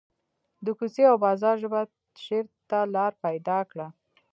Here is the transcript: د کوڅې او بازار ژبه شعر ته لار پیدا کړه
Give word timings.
د 0.65 0.67
کوڅې 0.77 1.03
او 1.11 1.15
بازار 1.25 1.55
ژبه 1.61 1.81
شعر 2.23 2.45
ته 2.69 2.77
لار 2.95 3.11
پیدا 3.25 3.57
کړه 3.71 3.87